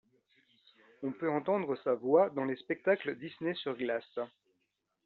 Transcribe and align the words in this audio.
On 1.03 1.11
peut 1.11 1.29
entendre 1.29 1.75
sa 1.83 1.93
voix 1.93 2.31
dans 2.31 2.43
les 2.45 2.55
spectacles 2.55 3.17
Disney 3.19 3.53
sur 3.53 3.77
Glace. 3.77 4.17